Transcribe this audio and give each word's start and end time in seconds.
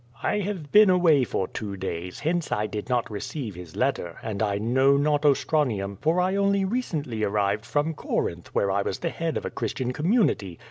'* 0.07 0.23
"I 0.23 0.39
have 0.39 0.71
been 0.71 0.89
away 0.89 1.23
for 1.23 1.47
two 1.47 1.77
days, 1.77 2.21
hence. 2.21 2.51
I 2.51 2.65
did 2.65 2.89
not 2.89 3.11
receive 3.11 3.53
his 3.53 3.75
letter, 3.75 4.17
and 4.23 4.41
I 4.41 4.57
know 4.57 4.97
not 4.97 5.23
Ostranium 5.25 5.97
for 6.01 6.19
I 6.19 6.35
only 6.35 6.65
recently 6.65 7.23
arrived 7.23 7.67
from 7.67 7.93
Corinth, 7.93 8.47
where 8.55 8.71
I 8.71 8.81
was 8.81 8.97
the 8.97 9.09
head 9.09 9.37
of 9.37 9.45
a 9.45 9.51
Christian 9.51 9.93
commu 9.93 10.23
nity. 10.23 10.57